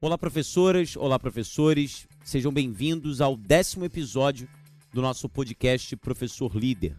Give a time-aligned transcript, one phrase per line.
[0.00, 4.48] Olá, professoras, olá, professores, sejam bem-vindos ao décimo episódio
[4.92, 6.96] do nosso podcast Professor Líder.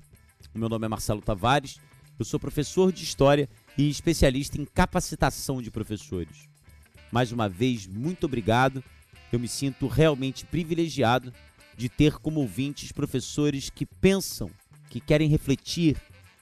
[0.54, 1.80] O meu nome é Marcelo Tavares,
[2.20, 3.48] eu sou professor de História
[3.78, 6.50] e especialista em capacitação de professores.
[7.10, 8.84] Mais uma vez, muito obrigado,
[9.32, 11.32] eu me sinto realmente privilegiado
[11.78, 14.52] de ter como ouvintes professores que pensam,
[14.90, 15.96] que querem refletir,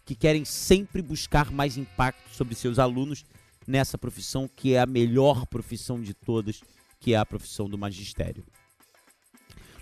[0.04, 3.24] que querem sempre buscar mais impacto sobre seus alunos
[3.68, 6.62] nessa profissão que é a melhor profissão de todas,
[7.00, 8.46] que é a profissão do magistério.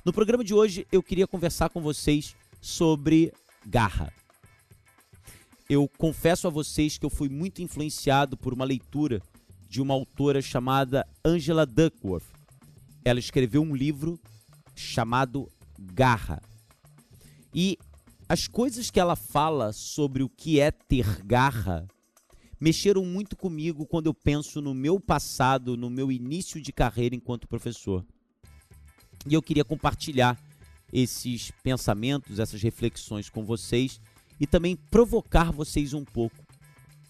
[0.03, 3.31] No programa de hoje eu queria conversar com vocês sobre
[3.65, 4.11] garra.
[5.69, 9.21] Eu confesso a vocês que eu fui muito influenciado por uma leitura
[9.67, 12.25] de uma autora chamada Angela Duckworth.
[13.03, 14.19] Ela escreveu um livro
[14.75, 15.49] chamado
[15.79, 16.41] Garra.
[17.53, 17.77] E
[18.27, 21.87] as coisas que ela fala sobre o que é ter garra
[22.59, 27.47] mexeram muito comigo quando eu penso no meu passado, no meu início de carreira enquanto
[27.47, 28.05] professor.
[29.27, 30.39] E eu queria compartilhar
[30.93, 33.99] esses pensamentos, essas reflexões com vocês
[34.39, 36.45] e também provocar vocês um pouco.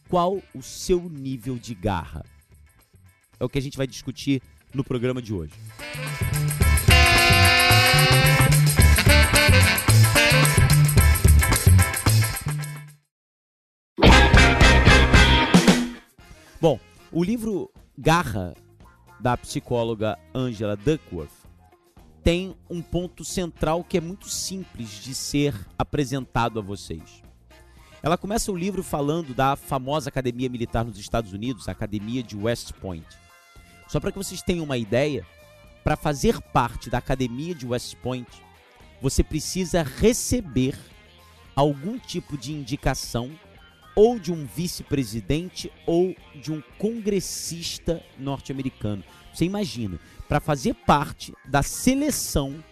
[0.07, 2.23] Qual o seu nível de garra?
[3.39, 4.41] É o que a gente vai discutir
[4.73, 5.53] no programa de hoje.
[9.47, 9.84] Bom,
[17.15, 18.53] o livro Garra,
[19.21, 21.31] da psicóloga Angela Duckworth,
[22.21, 27.23] tem um ponto central que é muito simples de ser apresentado a vocês.
[28.03, 32.35] Ela começa o livro falando da famosa academia militar nos Estados Unidos, a Academia de
[32.35, 33.07] West Point.
[33.87, 35.25] Só para que vocês tenham uma ideia,
[35.85, 38.29] para fazer parte da Academia de West Point,
[39.01, 40.77] você precisa receber
[41.55, 43.31] algum tipo de indicação
[43.95, 49.03] ou de um vice-presidente ou de um congressista norte-americano.
[49.33, 52.63] Você imagina, para fazer parte da seleção,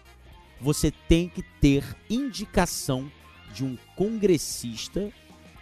[0.59, 3.11] você tem que ter indicação
[3.53, 5.11] de um congressista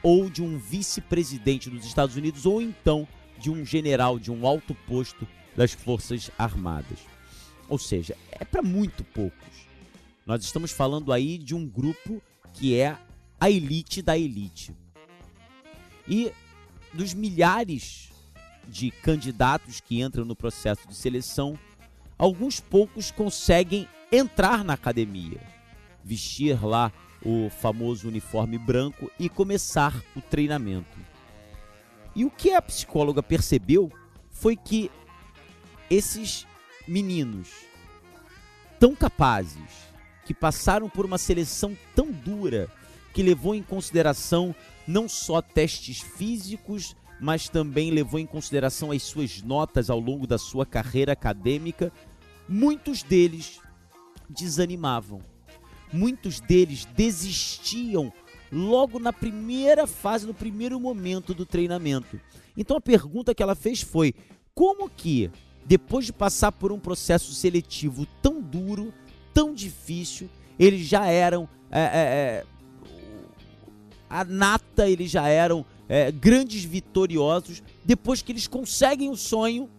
[0.01, 3.07] ou de um vice-presidente dos Estados Unidos ou então
[3.38, 6.99] de um general de um alto posto das Forças Armadas.
[7.67, 9.67] Ou seja, é para muito poucos.
[10.25, 12.22] Nós estamos falando aí de um grupo
[12.53, 12.97] que é
[13.39, 14.73] a elite da elite.
[16.11, 16.33] E
[16.91, 18.11] dos milhares
[18.67, 21.57] de candidatos que entram no processo de seleção,
[22.17, 25.39] alguns poucos conseguem entrar na academia,
[26.03, 26.91] vestir lá
[27.23, 30.99] o famoso uniforme branco e começar o treinamento.
[32.13, 33.89] E o que a psicóloga percebeu
[34.29, 34.91] foi que
[35.89, 36.45] esses
[36.85, 37.47] meninos
[38.78, 39.89] tão capazes,
[40.25, 42.69] que passaram por uma seleção tão dura,
[43.13, 44.53] que levou em consideração
[44.87, 50.37] não só testes físicos, mas também levou em consideração as suas notas ao longo da
[50.37, 51.91] sua carreira acadêmica,
[52.49, 53.59] muitos deles
[54.29, 55.21] desanimavam.
[55.93, 58.11] Muitos deles desistiam
[58.51, 62.19] logo na primeira fase, no primeiro momento do treinamento.
[62.55, 64.13] Então a pergunta que ela fez foi:
[64.53, 65.29] como que,
[65.65, 68.93] depois de passar por um processo seletivo tão duro,
[69.33, 72.45] tão difícil, eles já eram é, é,
[74.11, 77.63] a nata, eles já eram é, grandes vitoriosos.
[77.83, 79.69] Depois que eles conseguem o sonho,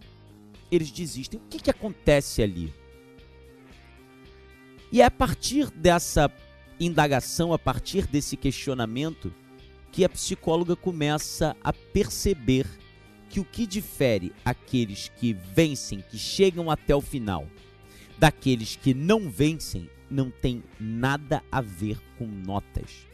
[0.71, 1.39] eles desistem.
[1.39, 2.73] O que, que acontece ali?
[4.91, 6.31] E é a partir dessa
[6.79, 9.31] indagação, a partir desse questionamento,
[9.91, 12.65] que a psicóloga começa a perceber
[13.29, 17.47] que o que difere aqueles que vencem, que chegam até o final,
[18.17, 23.12] daqueles que não vencem, não tem nada a ver com notas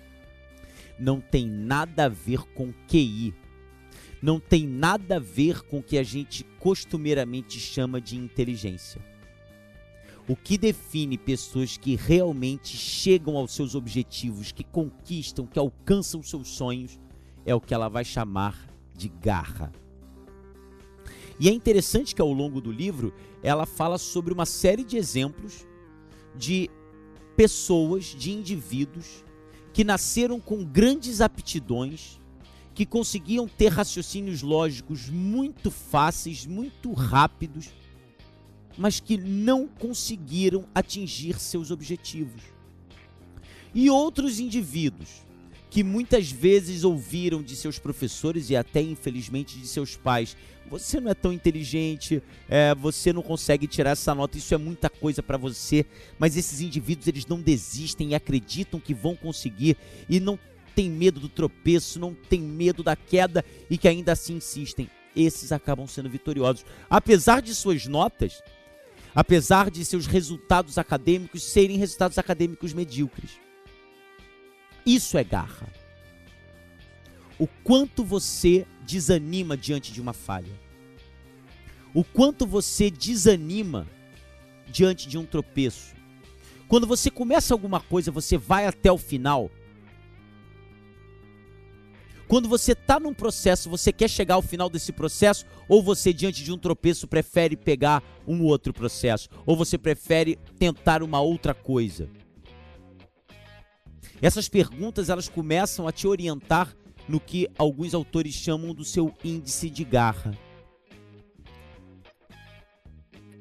[0.99, 3.33] não tem nada a ver com QI.
[4.21, 9.01] Não tem nada a ver com o que a gente costumeiramente chama de inteligência.
[10.27, 16.49] O que define pessoas que realmente chegam aos seus objetivos, que conquistam, que alcançam seus
[16.49, 16.99] sonhos,
[17.45, 19.71] é o que ela vai chamar de garra.
[21.39, 25.65] E é interessante que ao longo do livro ela fala sobre uma série de exemplos
[26.35, 26.69] de
[27.37, 29.23] pessoas, de indivíduos
[29.73, 32.19] que nasceram com grandes aptidões,
[32.73, 37.69] que conseguiam ter raciocínios lógicos muito fáceis, muito rápidos,
[38.77, 42.41] mas que não conseguiram atingir seus objetivos.
[43.73, 45.23] E outros indivíduos
[45.69, 50.35] que muitas vezes ouviram de seus professores e até infelizmente de seus pais:
[50.69, 54.89] você não é tão inteligente, é, você não consegue tirar essa nota, isso é muita
[54.89, 55.85] coisa para você.
[56.17, 59.75] Mas esses indivíduos eles não desistem e acreditam que vão conseguir
[60.07, 60.37] e não
[60.75, 64.89] tem medo do tropeço, não tem medo da queda e que ainda assim insistem.
[65.15, 66.63] esses acabam sendo vitoriosos.
[66.89, 68.41] Apesar de suas notas,
[69.13, 73.31] apesar de seus resultados acadêmicos serem resultados acadêmicos medíocres.
[74.85, 75.67] Isso é garra.
[77.39, 80.51] O quanto você desanima diante de uma falha.
[81.93, 83.87] O quanto você desanima
[84.67, 85.95] diante de um tropeço.
[86.67, 89.49] Quando você começa alguma coisa, você vai até o final.
[92.27, 96.43] Quando você está num processo, você quer chegar ao final desse processo, ou você, diante
[96.43, 102.07] de um tropeço, prefere pegar um outro processo, ou você prefere tentar uma outra coisa.
[104.21, 106.75] Essas perguntas elas começam a te orientar
[107.09, 110.31] no que alguns autores chamam do seu índice de garra.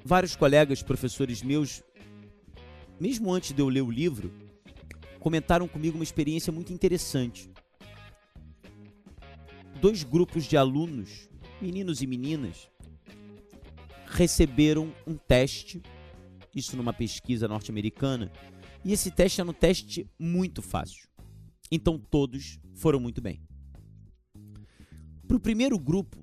[0.05, 1.83] Vários colegas, professores meus,
[2.99, 4.33] mesmo antes de eu ler o livro,
[5.21, 7.49] comentaram comigo uma experiência muito interessante
[9.81, 11.29] dois grupos de alunos,
[11.61, 12.69] meninos e meninas,
[14.07, 15.81] receberam um teste,
[16.55, 18.33] isso numa pesquisa norte-americana,
[18.85, 21.09] e esse teste era um teste muito fácil.
[21.71, 23.48] Então todos foram muito bem.
[25.29, 26.17] Para o primeiro grupo,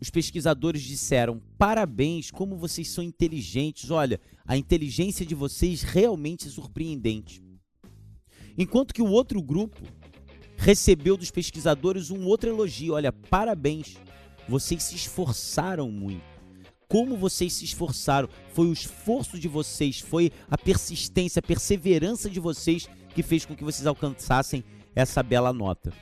[0.00, 3.92] os pesquisadores disseram: parabéns, como vocês são inteligentes.
[3.92, 7.40] Olha, a inteligência de vocês realmente é surpreendente.
[8.58, 9.80] Enquanto que o outro grupo
[10.56, 12.94] recebeu dos pesquisadores um outro elogio.
[12.94, 13.96] Olha, parabéns,
[14.48, 16.26] vocês se esforçaram muito.
[16.88, 22.40] Como vocês se esforçaram, foi o esforço de vocês, foi a persistência, a perseverança de
[22.40, 24.64] vocês que fez com que vocês alcançassem
[24.96, 25.92] essa bela nota.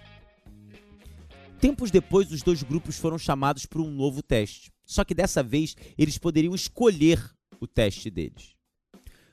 [1.60, 4.70] Tempos depois, os dois grupos foram chamados para um novo teste.
[4.84, 7.18] Só que dessa vez eles poderiam escolher
[7.60, 8.54] o teste deles.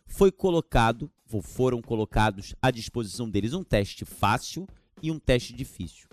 [0.07, 4.67] Foi colocado, ou foram colocados à disposição deles um teste fácil
[5.01, 6.07] e um teste difícil.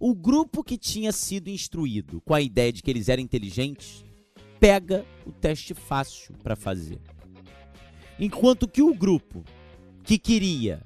[0.00, 4.04] O grupo que tinha sido instruído com a ideia de que eles eram inteligentes
[4.58, 7.00] pega o teste fácil para fazer.
[8.18, 9.44] Enquanto que o grupo
[10.02, 10.82] que queria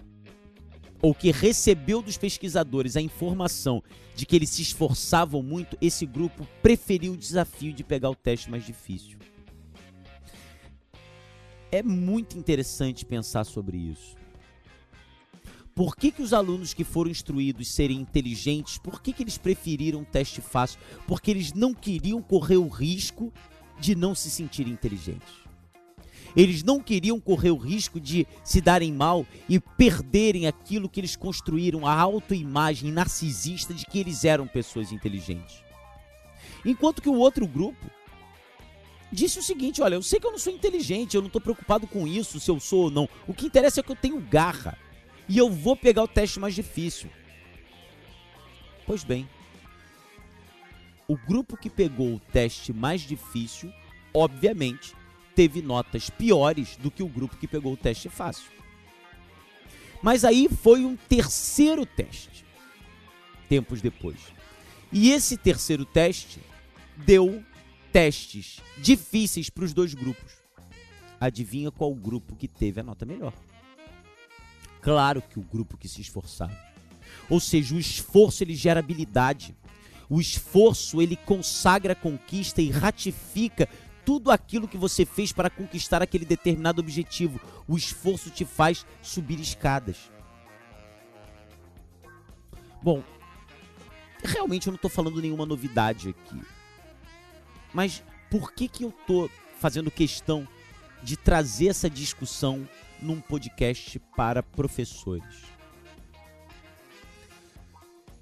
[1.03, 3.83] ou que recebeu dos pesquisadores a informação
[4.15, 8.51] de que eles se esforçavam muito, esse grupo preferiu o desafio de pegar o teste
[8.51, 9.19] mais difícil.
[11.71, 14.17] É muito interessante pensar sobre isso.
[15.75, 20.01] Por que, que os alunos que foram instruídos serem inteligentes, por que, que eles preferiram
[20.01, 20.81] um teste fácil?
[21.07, 23.31] Porque eles não queriam correr o risco
[23.79, 25.46] de não se sentirem inteligentes.
[26.37, 31.17] Eles não queriam correr o risco de se darem mal e perderem aquilo que eles
[31.17, 35.65] construíram, a autoimagem narcisista de que eles eram pessoas inteligentes.
[36.65, 37.91] Enquanto que o outro grupo
[39.11, 41.87] disse o seguinte: olha, eu sei que eu não sou inteligente, eu não estou preocupado
[41.87, 43.09] com isso, se eu sou ou não.
[43.27, 44.77] O que interessa é que eu tenho garra
[45.29, 47.09] e eu vou pegar o teste mais difícil.
[48.87, 49.29] Pois bem,
[51.09, 53.73] o grupo que pegou o teste mais difícil,
[54.13, 54.95] obviamente,
[55.37, 58.51] teve notas piores do que o grupo que pegou o teste fácil.
[60.03, 62.45] Mas aí foi um terceiro teste,
[63.49, 64.19] tempos depois.
[64.91, 66.41] E esse terceiro teste
[66.97, 67.45] deu
[67.93, 70.33] testes difíceis para os dois grupos.
[71.21, 73.35] Adivinha qual grupo que teve a nota melhor?
[74.81, 76.57] Claro que o grupo que se esforçava.
[77.29, 79.55] Ou seja, o esforço ele gera habilidade.
[80.09, 83.69] O esforço ele consagra a conquista e ratifica
[84.07, 87.39] tudo aquilo que você fez para conquistar aquele determinado objetivo.
[87.69, 90.11] O esforço te faz subir escadas.
[92.83, 93.03] Bom,
[94.23, 96.41] realmente eu não estou falando nenhuma novidade aqui.
[97.75, 100.47] Mas por que, que eu estou fazendo questão
[101.03, 102.69] de trazer essa discussão
[103.01, 105.45] num podcast para professores.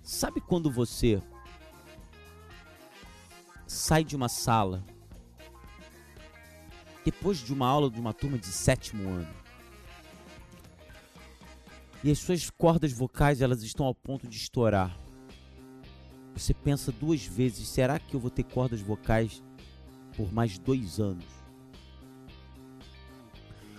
[0.03, 1.23] Sabe quando você
[3.67, 4.85] sai de uma sala
[7.05, 9.45] depois de uma aula de uma turma de sétimo ano
[12.05, 14.95] e as suas cordas vocais elas estão ao ponto de estourar.
[16.37, 19.43] Você pensa duas vezes: será que eu vou ter cordas vocais
[20.15, 21.25] por mais dois anos?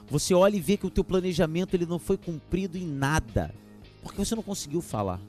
[0.08, 3.54] Você olha e vê que o teu planejamento ele não foi cumprido em nada,
[4.02, 5.22] porque você não conseguiu falar.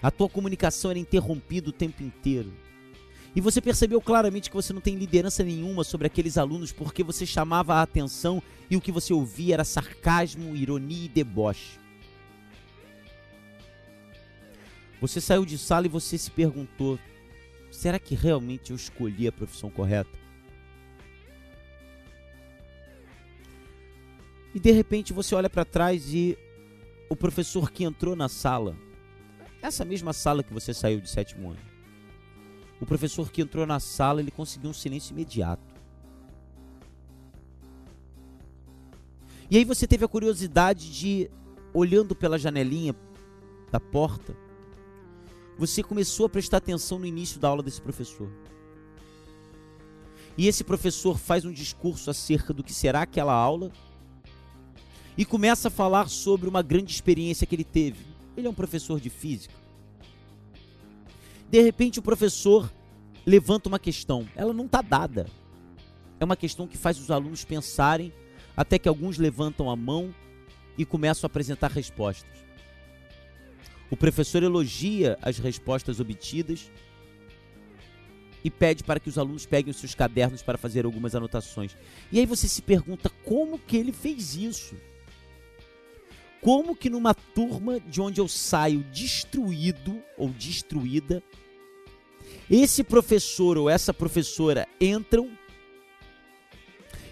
[0.00, 2.52] A tua comunicação era interrompida o tempo inteiro.
[3.36, 7.26] E você percebeu claramente que você não tem liderança nenhuma sobre aqueles alunos porque você
[7.26, 11.78] chamava a atenção e o que você ouvia era sarcasmo, ironia e deboche.
[15.02, 16.98] Você saiu de sala e você se perguntou:
[17.70, 20.18] será que realmente eu escolhi a profissão correta?
[24.54, 26.38] E de repente você olha para trás e
[27.10, 28.74] o professor que entrou na sala
[29.60, 31.75] essa mesma sala que você saiu de sétimo ano.
[32.80, 35.74] O professor que entrou na sala, ele conseguiu um silêncio imediato.
[39.50, 41.30] E aí você teve a curiosidade de,
[41.72, 42.94] olhando pela janelinha
[43.70, 44.36] da porta,
[45.58, 48.28] você começou a prestar atenção no início da aula desse professor.
[50.36, 53.72] E esse professor faz um discurso acerca do que será aquela aula
[55.16, 58.04] e começa a falar sobre uma grande experiência que ele teve.
[58.36, 59.54] Ele é um professor de física.
[61.50, 62.70] De repente, o professor
[63.24, 64.28] levanta uma questão.
[64.34, 65.26] Ela não está dada.
[66.18, 68.12] É uma questão que faz os alunos pensarem,
[68.56, 70.14] até que alguns levantam a mão
[70.78, 72.30] e começam a apresentar respostas.
[73.90, 76.70] O professor elogia as respostas obtidas
[78.42, 81.76] e pede para que os alunos peguem os seus cadernos para fazer algumas anotações.
[82.10, 84.76] E aí você se pergunta como que ele fez isso?
[86.46, 91.20] Como que numa turma de onde eu saio destruído ou destruída,
[92.48, 95.36] esse professor ou essa professora entram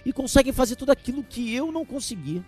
[0.05, 2.45] e conseguem fazer tudo aquilo que eu não consegui.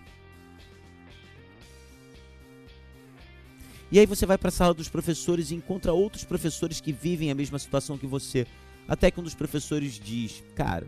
[3.90, 7.32] E aí você vai para a sala dos professores e encontra outros professores que vivem
[7.32, 8.46] a mesma situação que você.
[8.86, 10.86] Até que um dos professores diz: Cara,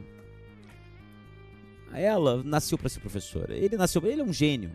[1.92, 3.56] ela nasceu para ser professora.
[3.56, 4.70] Ele nasceu, ele é um gênio.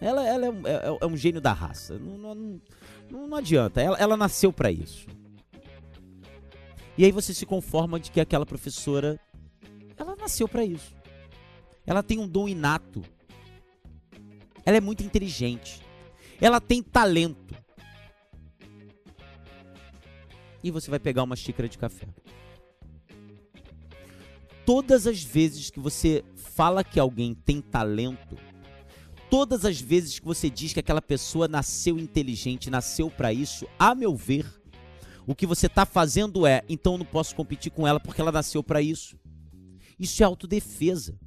[0.00, 1.98] Ela, ela é, um, é, é um gênio da raça.
[1.98, 2.60] Não, não,
[3.10, 3.80] não, adianta.
[3.80, 5.06] Ela, ela nasceu para isso.
[6.96, 9.18] E aí você se conforma de que aquela professora,
[9.96, 10.94] ela nasceu para isso.
[11.86, 13.02] Ela tem um dom inato.
[14.64, 15.82] Ela é muito inteligente.
[16.40, 17.54] Ela tem talento.
[20.62, 22.06] E você vai pegar uma xícara de café.
[24.64, 28.38] Todas as vezes que você fala que alguém tem talento,
[29.34, 33.92] todas as vezes que você diz que aquela pessoa nasceu inteligente, nasceu para isso, a
[33.92, 34.46] meu ver,
[35.26, 38.30] o que você está fazendo é, então eu não posso competir com ela porque ela
[38.30, 39.18] nasceu para isso.
[39.98, 41.18] Isso é autodefesa.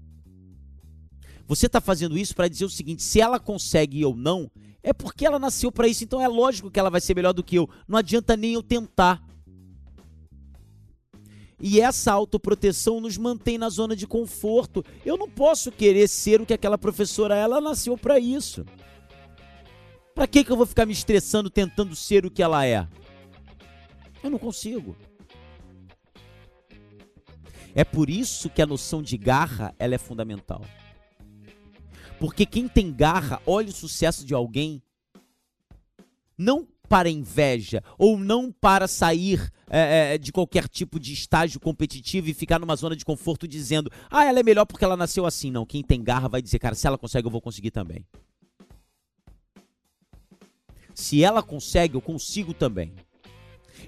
[1.46, 4.50] Você está fazendo isso para dizer o seguinte: se ela consegue ou não,
[4.82, 7.44] é porque ela nasceu para isso, então é lógico que ela vai ser melhor do
[7.44, 7.70] que eu.
[7.86, 9.22] Não adianta nem eu tentar.
[11.60, 14.86] E essa autoproteção nos mantém na zona de conforto.
[15.06, 18.64] Eu não posso querer ser o que aquela professora ela nasceu para isso.
[20.14, 22.88] Para que que eu vou ficar me estressando tentando ser o que ela é?
[24.24, 24.96] Eu não consigo.
[27.74, 30.64] É por isso que a noção de garra ela é fundamental.
[32.20, 34.82] Porque quem tem garra olha o sucesso de alguém
[36.38, 42.30] não para inveja ou não para sair é, é, de qualquer tipo de estágio competitivo
[42.30, 45.52] e ficar numa zona de conforto dizendo, ah, ela é melhor porque ela nasceu assim.
[45.52, 48.06] Não, quem tem garra vai dizer, cara, se ela consegue, eu vou conseguir também.
[50.96, 52.94] Se ela consegue, eu consigo também.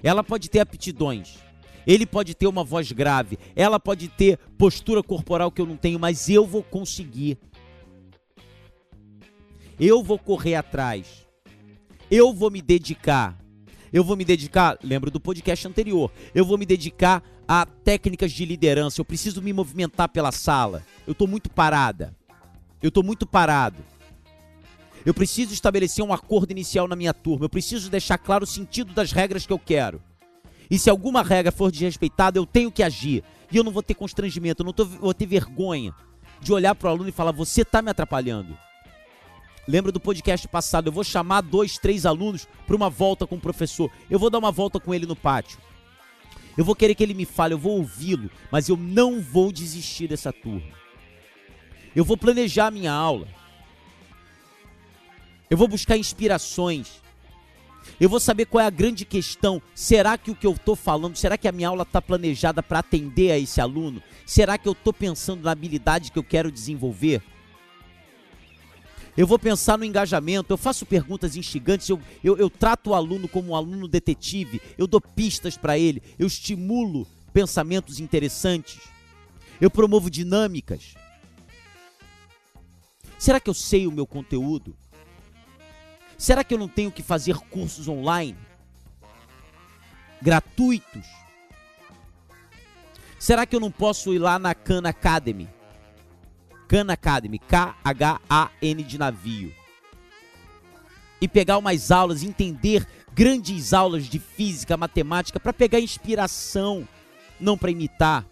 [0.02, 1.38] Ela pode ter aptidões.
[1.86, 3.38] Ele pode ter uma voz grave.
[3.56, 7.38] Ela pode ter postura corporal que eu não tenho, mas eu vou conseguir.
[9.78, 11.26] Eu vou correr atrás.
[12.10, 13.38] Eu vou me dedicar.
[13.92, 16.10] Eu vou me dedicar, lembro do podcast anterior.
[16.34, 19.00] Eu vou me dedicar a técnicas de liderança.
[19.00, 20.84] Eu preciso me movimentar pela sala.
[21.06, 22.16] Eu estou muito parada.
[22.82, 23.84] Eu estou muito parado.
[25.04, 27.44] Eu preciso estabelecer um acordo inicial na minha turma.
[27.44, 30.02] Eu preciso deixar claro o sentido das regras que eu quero.
[30.70, 33.24] E se alguma regra for desrespeitada, eu tenho que agir.
[33.50, 35.92] E eu não vou ter constrangimento, eu não tô, vou ter vergonha
[36.40, 38.56] de olhar para o aluno e falar: você está me atrapalhando.
[39.70, 40.88] Lembra do podcast passado?
[40.88, 43.88] Eu vou chamar dois, três alunos para uma volta com o professor.
[44.10, 45.60] Eu vou dar uma volta com ele no pátio.
[46.58, 50.08] Eu vou querer que ele me fale, eu vou ouvi-lo, mas eu não vou desistir
[50.08, 50.74] dessa turma.
[51.94, 53.28] Eu vou planejar a minha aula.
[55.48, 57.00] Eu vou buscar inspirações.
[58.00, 59.62] Eu vou saber qual é a grande questão.
[59.72, 62.80] Será que o que eu estou falando, será que a minha aula está planejada para
[62.80, 64.02] atender a esse aluno?
[64.26, 67.22] Será que eu estou pensando na habilidade que eu quero desenvolver?
[69.20, 73.28] Eu vou pensar no engajamento, eu faço perguntas instigantes, eu, eu, eu trato o aluno
[73.28, 78.80] como um aluno detetive, eu dou pistas para ele, eu estimulo pensamentos interessantes,
[79.60, 80.94] eu promovo dinâmicas.
[83.18, 84.74] Será que eu sei o meu conteúdo?
[86.16, 88.38] Será que eu não tenho que fazer cursos online?
[90.22, 91.06] Gratuitos?
[93.18, 95.59] Será que eu não posso ir lá na Khan Academy?
[96.70, 99.52] Khan Academy, K-H-A-N de navio.
[101.20, 106.86] E pegar umas aulas, entender grandes aulas de física, matemática, para pegar inspiração,
[107.40, 108.24] não para imitar.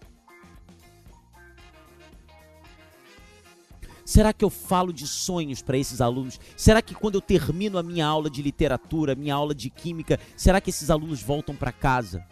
[4.04, 6.38] Será que eu falo de sonhos para esses alunos?
[6.56, 10.60] Será que quando eu termino a minha aula de literatura, minha aula de química, será
[10.60, 12.24] que esses alunos voltam para casa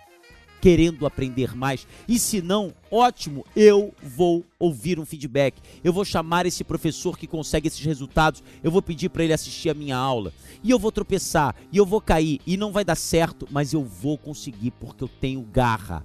[0.67, 1.87] querendo aprender mais?
[2.09, 5.63] E se não, ótimo, eu vou ouvir um feedback.
[5.85, 9.71] Eu vou chamar esse professor que consegue esses resultados, eu vou pedir para ele assistir
[9.71, 10.33] a minha aula.
[10.65, 13.85] E eu vou tropeçar, e eu vou cair, e não vai dar certo, mas eu
[13.85, 16.05] vou conseguir porque eu tenho garra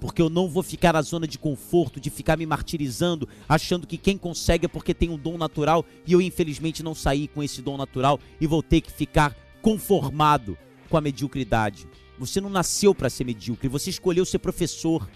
[0.00, 3.96] porque eu não vou ficar na zona de conforto, de ficar me martirizando, achando que
[3.96, 7.62] quem consegue é porque tem um dom natural e eu infelizmente não saí com esse
[7.62, 10.58] dom natural e vou ter que ficar conformado
[10.90, 11.88] com a mediocridade.
[12.18, 15.08] Você não nasceu para ser medíocre, você escolheu ser professor.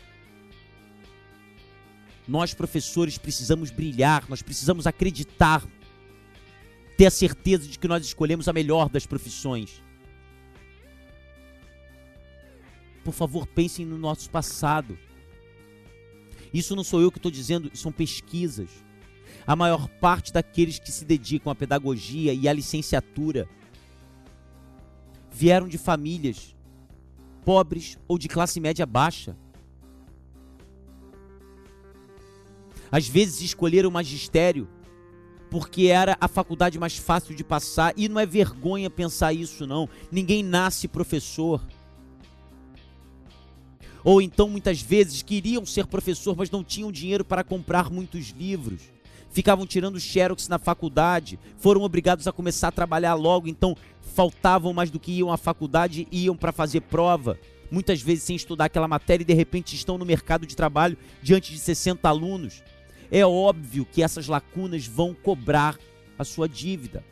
[2.27, 5.67] Nós, professores, precisamos brilhar, nós precisamos acreditar,
[6.97, 9.83] ter a certeza de que nós escolhemos a melhor das profissões.
[13.09, 14.99] por favor, pensem no nosso passado.
[16.53, 18.69] Isso não sou eu que estou dizendo, são pesquisas.
[19.47, 23.49] A maior parte daqueles que se dedicam à pedagogia e à licenciatura
[25.33, 26.55] vieram de famílias
[27.49, 29.35] pobres ou de classe média baixa.
[32.93, 34.69] Às vezes escolheram o magistério
[35.51, 39.89] porque era a faculdade mais fácil de passar e não é vergonha pensar isso não.
[40.13, 41.67] Ninguém nasce professor
[44.05, 48.83] ou então muitas vezes queriam ser professor, mas não tinham dinheiro para comprar muitos livros.
[49.31, 53.77] Ficavam tirando xerox na faculdade, foram obrigados a começar a trabalhar logo, então
[54.15, 57.39] faltavam mais do que iam à faculdade e iam para fazer prova.
[57.71, 61.53] Muitas vezes sem estudar aquela matéria e de repente estão no mercado de trabalho diante
[61.53, 62.63] de 60 alunos.
[63.11, 65.79] É óbvio que essas lacunas vão cobrar
[66.19, 67.05] a sua dívida.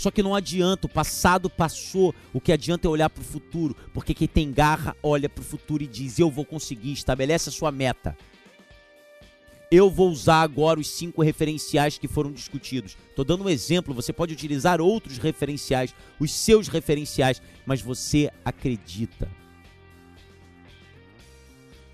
[0.00, 3.76] Só que não adianta, o passado passou, o que adianta é olhar para o futuro,
[3.92, 7.52] porque quem tem garra olha para o futuro e diz: Eu vou conseguir, estabelece a
[7.52, 8.16] sua meta.
[9.70, 12.96] Eu vou usar agora os cinco referenciais que foram discutidos.
[13.08, 19.28] Estou dando um exemplo, você pode utilizar outros referenciais, os seus referenciais, mas você acredita.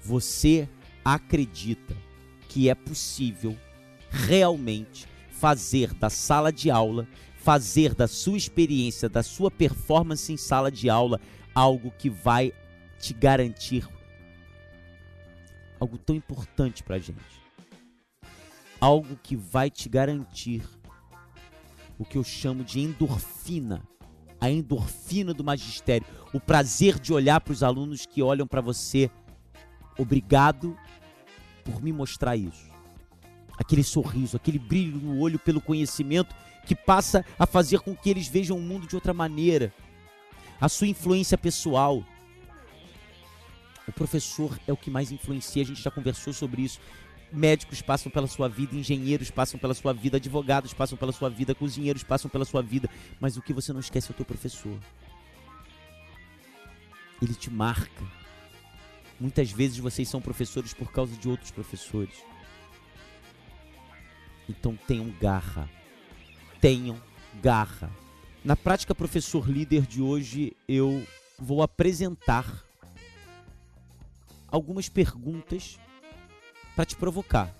[0.02, 0.68] Você
[1.04, 1.94] acredita
[2.48, 3.56] que é possível
[4.10, 7.06] realmente fazer da sala de aula
[7.46, 11.20] fazer da sua experiência, da sua performance em sala de aula,
[11.54, 12.52] algo que vai
[12.98, 13.88] te garantir
[15.78, 17.45] algo tão importante para a gente.
[18.87, 20.62] Algo que vai te garantir
[21.99, 23.83] o que eu chamo de endorfina.
[24.40, 26.07] A endorfina do magistério.
[26.33, 29.11] O prazer de olhar para os alunos que olham para você.
[29.99, 30.79] Obrigado
[31.64, 32.70] por me mostrar isso.
[33.59, 36.33] Aquele sorriso, aquele brilho no olho pelo conhecimento
[36.64, 39.75] que passa a fazer com que eles vejam o mundo de outra maneira.
[40.61, 42.05] A sua influência pessoal.
[43.88, 46.79] O professor é o que mais influencia, a gente já conversou sobre isso.
[47.32, 51.54] Médicos passam pela sua vida, engenheiros passam pela sua vida, advogados passam pela sua vida,
[51.54, 52.88] cozinheiros passam pela sua vida,
[53.20, 54.78] mas o que você não esquece é o teu professor.
[57.20, 58.04] Ele te marca.
[59.18, 62.14] Muitas vezes vocês são professores por causa de outros professores.
[64.48, 65.68] Então tenham garra
[66.60, 67.00] tenham
[67.42, 67.90] garra.
[68.44, 71.06] Na prática professor líder de hoje, eu
[71.38, 72.64] vou apresentar
[74.48, 75.78] algumas perguntas
[76.76, 77.50] para te provocar.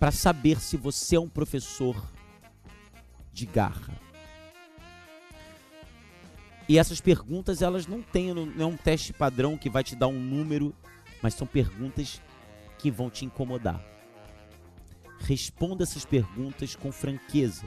[0.00, 2.02] Para saber se você é um professor
[3.32, 3.94] de garra.
[6.68, 10.08] E essas perguntas, elas não têm, não é um teste padrão que vai te dar
[10.08, 10.74] um número,
[11.20, 12.20] mas são perguntas
[12.78, 13.80] que vão te incomodar.
[15.20, 17.66] Responda essas perguntas com franqueza.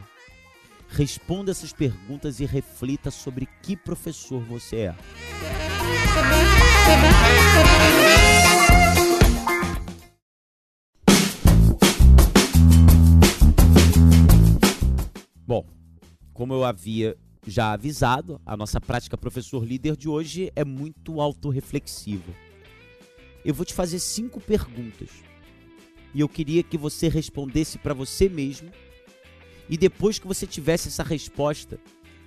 [0.90, 4.96] Responda essas perguntas e reflita sobre que professor você é.
[15.48, 15.64] Bom,
[16.34, 22.34] como eu havia já avisado, a nossa prática professor líder de hoje é muito autorreflexiva.
[23.44, 25.10] Eu vou te fazer cinco perguntas
[26.16, 28.72] e eu queria que você respondesse para você mesmo.
[29.70, 31.80] E depois que você tivesse essa resposta,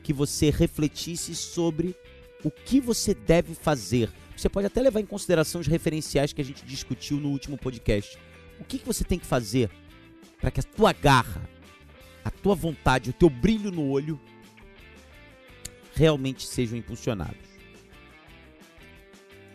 [0.05, 1.97] que você refletisse sobre
[2.45, 4.13] o que você deve fazer.
[4.37, 8.17] Você pode até levar em consideração os referenciais que a gente discutiu no último podcast.
[8.61, 9.71] O que, que você tem que fazer
[10.41, 11.49] para que a tua garra,
[12.29, 14.21] a tua vontade, o teu brilho no olho
[15.95, 17.49] realmente sejam impulsionados?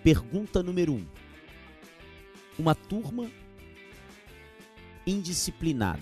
[0.03, 0.95] Pergunta número 1.
[0.97, 1.05] Um.
[2.59, 3.31] Uma turma
[5.07, 6.01] indisciplinada.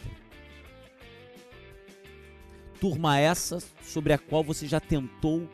[2.79, 5.47] Turma essa sobre a qual você já tentou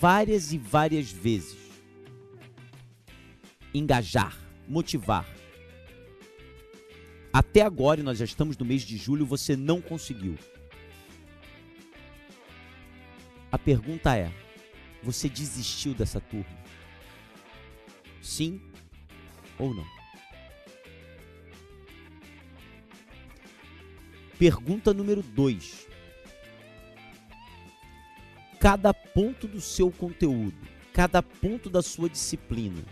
[0.00, 1.64] várias e várias vezes
[3.74, 5.33] engajar, motivar.
[7.34, 10.38] Até agora, nós já estamos no mês de julho, você não conseguiu.
[13.50, 14.32] A pergunta é:
[15.02, 16.56] você desistiu dessa turma?
[18.22, 18.60] Sim
[19.58, 19.84] ou não?
[24.38, 25.88] Pergunta número 2.
[28.60, 30.56] Cada ponto do seu conteúdo,
[30.92, 32.84] cada ponto da sua disciplina,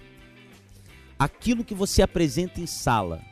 [1.17, 3.23] aquilo que você apresenta em sala,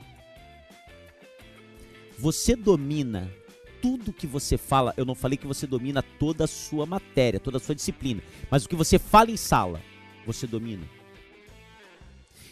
[2.20, 3.32] você domina
[3.80, 4.92] tudo que você fala.
[4.96, 8.64] Eu não falei que você domina toda a sua matéria, toda a sua disciplina, mas
[8.64, 9.80] o que você fala em sala,
[10.26, 10.86] você domina.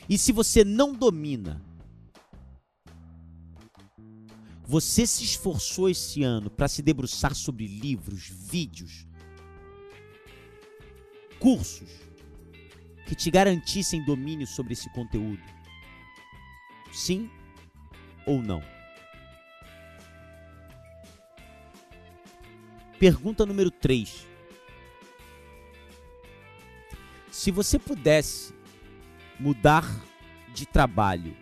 [0.08, 1.62] E se você não domina,
[4.64, 9.06] você se esforçou esse ano para se debruçar sobre livros, vídeos,
[11.38, 11.90] cursos
[13.06, 15.42] que te garantissem domínio sobre esse conteúdo?
[16.90, 17.30] Sim
[18.26, 18.77] ou não?
[22.98, 24.26] Pergunta número 3.
[27.30, 28.52] Se você pudesse
[29.38, 29.84] mudar
[30.52, 31.36] de trabalho,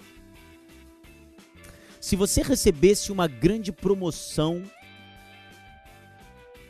[1.99, 4.63] se você recebesse uma grande promoção,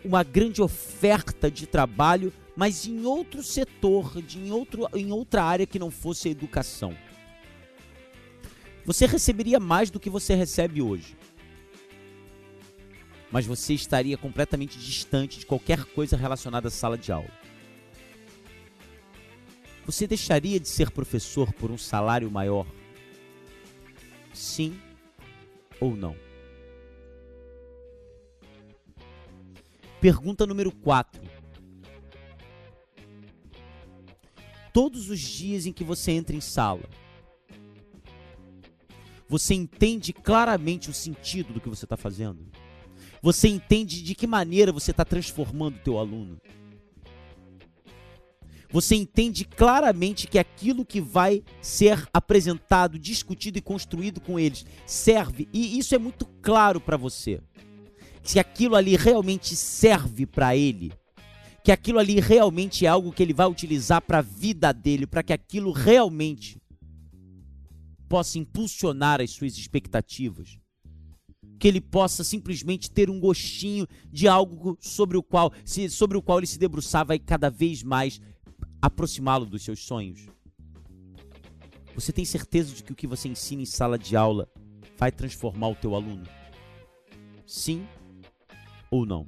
[0.05, 5.66] uma grande oferta de trabalho, mas em outro setor, de, em, outro, em outra área
[5.66, 6.96] que não fosse a educação,
[8.85, 11.16] você receberia mais do que você recebe hoje
[13.37, 17.29] mas você estaria completamente distante de qualquer coisa relacionada à sala de aula.
[19.85, 22.66] Você deixaria de ser professor por um salário maior?
[24.33, 24.81] Sim
[25.79, 26.16] ou não?
[30.01, 31.20] Pergunta número 4.
[34.72, 36.88] Todos os dias em que você entra em sala,
[39.29, 42.65] você entende claramente o sentido do que você está fazendo?
[43.22, 46.38] Você entende de que maneira você está transformando o teu aluno.
[48.70, 55.48] Você entende claramente que aquilo que vai ser apresentado, discutido e construído com eles serve,
[55.52, 57.40] e isso é muito claro para você.
[58.22, 60.92] Se aquilo ali realmente serve para ele,
[61.62, 65.22] que aquilo ali realmente é algo que ele vai utilizar para a vida dele, para
[65.22, 66.61] que aquilo realmente
[68.09, 70.59] possa impulsionar as suas expectativas
[71.59, 75.53] que ele possa simplesmente ter um gostinho de algo sobre o qual,
[75.90, 78.21] sobre o qual ele se debruçava e cada vez mais
[78.81, 80.27] aproximá-lo dos seus sonhos.
[81.95, 84.51] Você tem certeza de que o que você ensina em sala de aula
[84.99, 86.25] vai transformar o teu aluno?
[87.47, 87.87] Sim
[88.90, 89.27] ou não?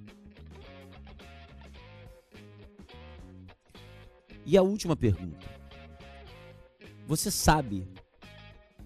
[4.45, 5.47] E a última pergunta.
[7.07, 7.89] Você sabe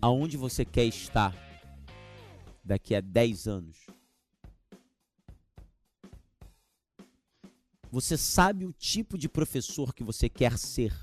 [0.01, 1.35] aonde você quer estar
[2.65, 3.87] daqui a 10 anos?
[7.91, 10.95] Você sabe o tipo de professor que você quer ser?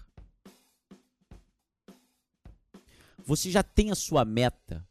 [3.24, 4.84] Você já tem a sua meta?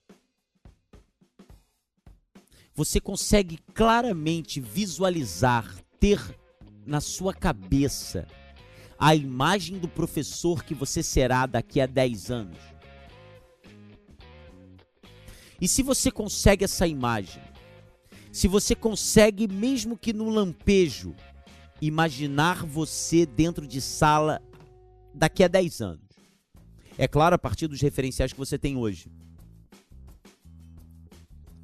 [2.72, 6.20] Você consegue claramente visualizar, ter
[6.86, 8.28] na sua cabeça
[8.96, 12.77] a imagem do professor que você será daqui a 10 anos?
[15.60, 17.42] E se você consegue essa imagem,
[18.32, 21.14] se você consegue, mesmo que no lampejo,
[21.80, 24.40] imaginar você dentro de sala
[25.14, 26.08] daqui a 10 anos,
[26.96, 29.10] é claro, a partir dos referenciais que você tem hoje,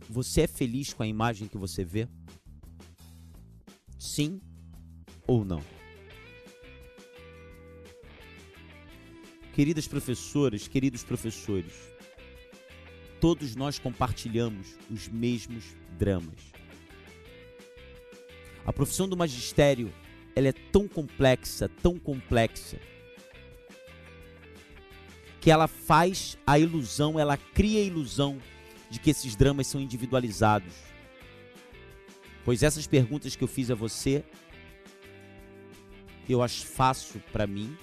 [0.09, 2.09] você é feliz com a imagem que você vê?
[3.98, 4.40] Sim
[5.26, 5.62] ou não?
[9.54, 11.72] Queridas professoras, queridos professores,
[13.25, 15.65] todos nós compartilhamos os mesmos
[15.99, 16.53] dramas.
[18.67, 19.91] A profissão do magistério,
[20.37, 22.79] ela é tão complexa, tão complexa,
[25.41, 28.39] que ela faz a ilusão, ela cria a ilusão
[28.91, 30.75] de que esses dramas são individualizados.
[32.45, 34.23] Pois essas perguntas que eu fiz a você,
[36.29, 37.75] eu as faço para mim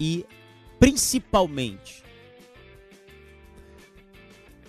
[0.00, 0.26] e
[0.80, 2.07] principalmente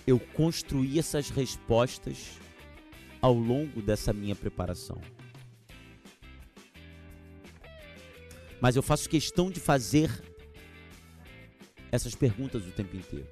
[0.10, 2.39] eu construí essas respostas
[3.22, 5.00] ao longo dessa minha preparação.
[8.60, 10.10] Mas eu faço questão de fazer
[11.91, 13.28] essas perguntas o tempo inteiro.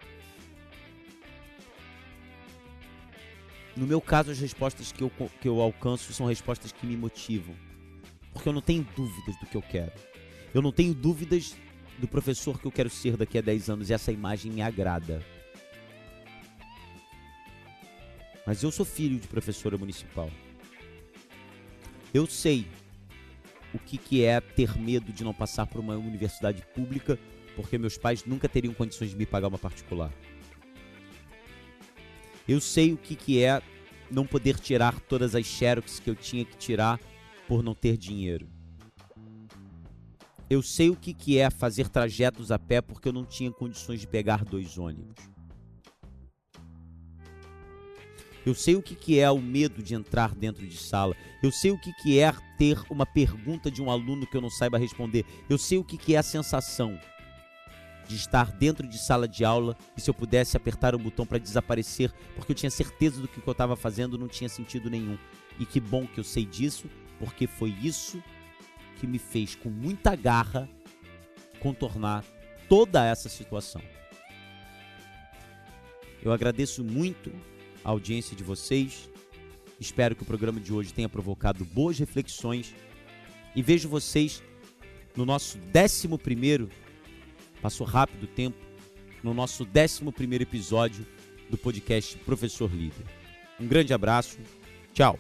[3.76, 5.12] No meu caso, as respostas que eu,
[5.42, 7.56] que eu alcanço são respostas que me motivam.
[8.34, 9.94] Porque eu não tenho dúvidas do que eu quero.
[10.54, 11.56] Eu não tenho dúvidas
[11.98, 15.24] do professor que eu quero ser daqui a 10 anos e essa imagem me agrada.
[18.48, 20.32] Mas eu sou filho de professora municipal.
[22.14, 22.66] Eu sei
[23.74, 27.20] o que, que é ter medo de não passar por uma universidade pública
[27.58, 30.14] porque meus pais nunca teriam condições de me pagar uma particular.
[32.48, 33.62] Eu sei o que, que é
[34.10, 36.98] não poder tirar todas as xerox que eu tinha que tirar
[37.50, 38.48] por não ter dinheiro.
[40.50, 44.00] Eu sei o que, que é fazer trajetos a pé porque eu não tinha condições
[44.00, 45.37] de pegar dois ônibus.
[48.48, 51.14] Eu sei o que, que é o medo de entrar dentro de sala.
[51.44, 54.50] Eu sei o que, que é ter uma pergunta de um aluno que eu não
[54.50, 55.26] saiba responder.
[55.50, 56.98] Eu sei o que, que é a sensação
[58.08, 61.40] de estar dentro de sala de aula e se eu pudesse apertar um botão para
[61.40, 65.18] desaparecer, porque eu tinha certeza do que eu estava fazendo não tinha sentido nenhum.
[65.60, 68.24] E que bom que eu sei disso, porque foi isso
[68.96, 70.70] que me fez com muita garra
[71.60, 72.24] contornar
[72.70, 73.82] toda essa situação.
[76.24, 77.30] Eu agradeço muito
[77.88, 79.10] a audiência de vocês.
[79.80, 82.76] Espero que o programa de hoje tenha provocado boas reflexões
[83.56, 84.44] e vejo vocês
[85.16, 86.70] no nosso 11 primeiro,
[87.62, 88.58] passou rápido o tempo,
[89.24, 91.08] no nosso 11 primeiro episódio
[91.50, 93.06] do podcast Professor Líder.
[93.58, 94.38] Um grande abraço,
[94.94, 95.18] tchau!